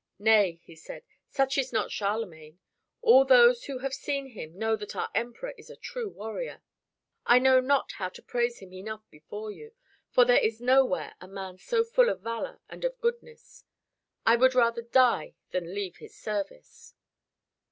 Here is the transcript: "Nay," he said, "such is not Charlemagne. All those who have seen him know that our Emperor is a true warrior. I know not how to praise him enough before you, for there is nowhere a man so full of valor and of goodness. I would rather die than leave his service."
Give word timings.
"Nay," 0.17 0.59
he 0.63 0.75
said, 0.75 1.03
"such 1.29 1.59
is 1.59 1.71
not 1.71 1.91
Charlemagne. 1.91 2.57
All 3.03 3.23
those 3.23 3.65
who 3.65 3.77
have 3.85 3.93
seen 3.93 4.29
him 4.31 4.57
know 4.57 4.75
that 4.75 4.95
our 4.95 5.11
Emperor 5.13 5.53
is 5.59 5.69
a 5.69 5.75
true 5.75 6.09
warrior. 6.09 6.63
I 7.27 7.37
know 7.37 7.59
not 7.59 7.91
how 7.91 8.09
to 8.09 8.23
praise 8.23 8.57
him 8.57 8.73
enough 8.73 9.03
before 9.11 9.51
you, 9.51 9.73
for 10.09 10.25
there 10.25 10.39
is 10.41 10.59
nowhere 10.59 11.13
a 11.21 11.27
man 11.27 11.59
so 11.59 11.83
full 11.83 12.09
of 12.09 12.21
valor 12.21 12.59
and 12.67 12.83
of 12.83 12.99
goodness. 12.99 13.63
I 14.25 14.37
would 14.37 14.55
rather 14.55 14.81
die 14.81 15.35
than 15.51 15.75
leave 15.75 15.97
his 15.97 16.17
service." 16.17 16.95